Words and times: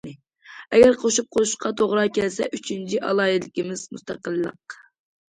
ئەگەر 0.75 0.95
قوشۇپ 1.01 1.27
قوشۇشقا 1.35 1.69
توغرا 1.81 2.05
كەلسە 2.15 2.47
ئۈچىنچى 2.57 3.01
ئالاھىدىلىكىمىز 3.09 3.83
مۇستەقىللىق. 3.97 4.79